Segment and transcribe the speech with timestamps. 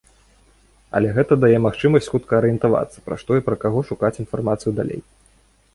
[0.99, 5.01] Але гэта дае магчымасць хутка арыентавацца, пра што і пра каго шукаць інфармацыю далей.